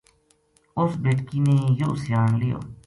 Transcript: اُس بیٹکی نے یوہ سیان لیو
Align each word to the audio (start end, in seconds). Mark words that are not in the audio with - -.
اُس 0.81 0.91
بیٹکی 1.03 1.39
نے 1.45 1.55
یوہ 1.79 1.97
سیان 2.03 2.29
لیو 2.39 2.59